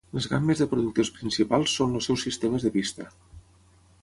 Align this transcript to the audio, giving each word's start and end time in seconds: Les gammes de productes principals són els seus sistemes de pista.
Les 0.17 0.27
gammes 0.29 0.61
de 0.63 0.67
productes 0.71 1.11
principals 1.19 1.77
són 1.81 1.95
els 2.01 2.09
seus 2.11 2.27
sistemes 2.29 2.69
de 2.69 2.73
pista. 2.79 3.11